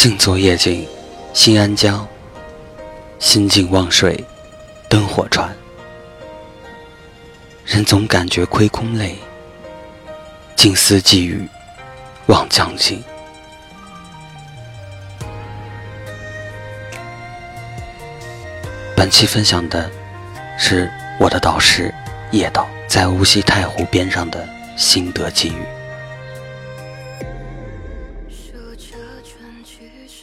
[0.00, 0.88] 静坐夜静，
[1.34, 2.08] 心安江。
[3.18, 4.24] 心静望水，
[4.88, 5.54] 灯火传。
[7.66, 9.14] 人总感觉亏空累，
[10.56, 11.46] 静思寄语，
[12.28, 13.04] 望将尽。
[18.96, 19.90] 本期分享的
[20.58, 20.90] 是
[21.20, 21.94] 我的导师
[22.30, 24.48] 叶导在无锡太湖边上的
[24.78, 25.62] 心得寄语。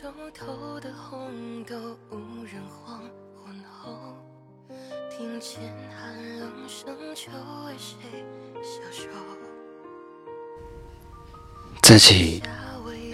[0.07, 1.75] 偷偷的红豆
[2.09, 2.15] 无
[2.45, 3.02] 人黄
[3.35, 4.15] 昏后
[5.09, 5.61] 庭前
[5.99, 7.29] 寒冷深秋
[7.65, 8.23] 为谁
[8.63, 9.09] 消瘦
[11.81, 12.41] 自己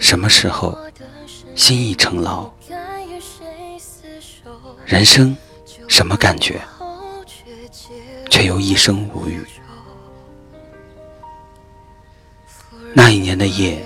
[0.00, 0.78] 什么时候
[1.56, 2.48] 心已成牢
[4.86, 5.36] 人生
[5.88, 6.62] 什么感觉？
[8.30, 9.44] 却又一生无语。
[12.94, 13.84] 那一年的夜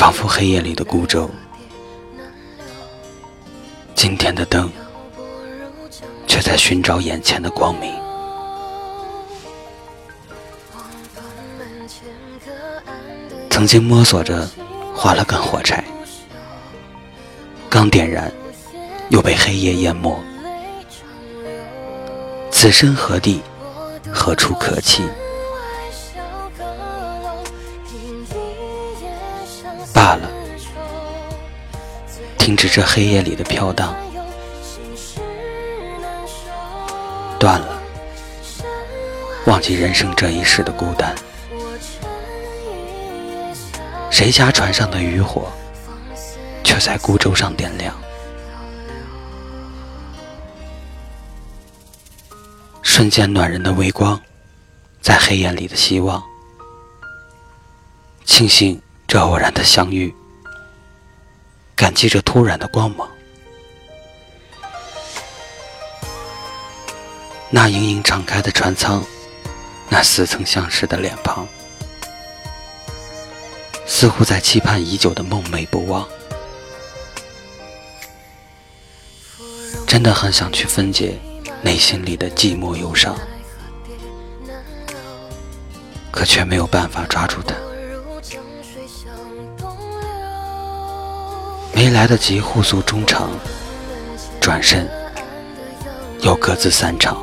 [0.00, 1.28] 仿佛黑夜里的孤舟；
[3.94, 4.72] 今天的灯，
[6.26, 7.92] 却在寻找眼前的光明。
[13.50, 14.48] 曾经摸索着
[14.94, 15.84] 划了根火柴，
[17.68, 18.32] 刚点燃，
[19.10, 20.18] 又被黑夜淹没。
[22.50, 23.42] 此身何地？
[24.10, 25.02] 何处可栖？
[32.40, 33.94] 停止这黑夜里的飘荡。
[37.38, 37.82] 断了，
[39.44, 41.14] 忘记人生这一世的孤单。
[44.10, 45.52] 谁家船上的渔火，
[46.64, 47.94] 却在孤舟上点亮？
[52.82, 54.18] 瞬间暖人的微光，
[55.02, 56.22] 在黑夜里的希望。
[58.24, 60.14] 庆幸这偶然的相遇，
[61.80, 63.08] 感激这突然的光芒。
[67.48, 69.02] 那盈盈敞开的船舱，
[69.88, 71.48] 那似曾相识的脸庞。
[73.86, 76.06] 似乎在期盼已久的梦寐不忘，
[79.86, 81.18] 真的很想去分解
[81.62, 83.16] 内心里的寂寞忧伤，
[86.10, 87.54] 可却没有办法抓住它，
[91.90, 93.28] 没来得及互诉衷肠，
[94.40, 94.88] 转身
[96.20, 97.18] 又各自散场。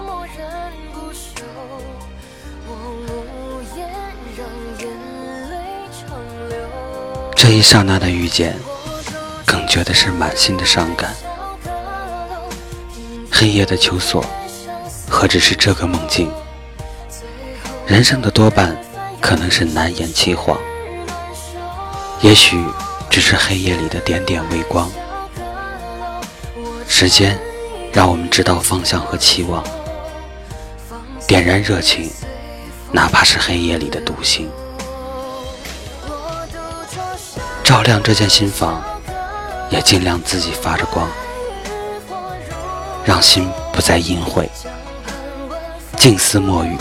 [7.33, 8.57] 这一刹那的遇见，
[9.45, 11.15] 更觉得是满心的伤感。
[13.31, 14.21] 黑夜的求索，
[15.09, 16.29] 何止是这个梦境？
[17.85, 18.75] 人生的多半
[19.21, 20.57] 可能是难言凄惶，
[22.19, 22.61] 也许
[23.09, 24.89] 只是黑夜里的点点微光。
[26.87, 27.37] 时间
[27.91, 29.63] 让我们知道方向和期望，
[31.27, 32.09] 点燃热情，
[32.91, 34.49] 哪怕是黑夜里的独行。
[37.63, 38.81] 照亮这间新房，
[39.69, 41.07] 也尽量自己发着光，
[43.03, 44.49] 让心不再阴晦。
[45.97, 46.77] 静思墨雨，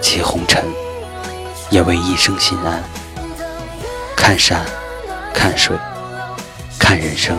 [0.00, 0.64] 起红尘，
[1.68, 2.82] 也为一生心安。
[4.16, 4.64] 看山，
[5.32, 5.76] 看水，
[6.78, 7.36] 看人生。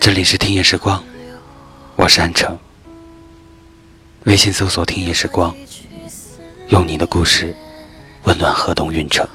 [0.00, 1.04] 这里是听夜时光，
[1.96, 2.58] 我是安城。
[4.24, 5.54] 微信搜索“听夜时光”，
[6.68, 7.54] 用你的故事
[8.24, 9.26] 温暖河东运城。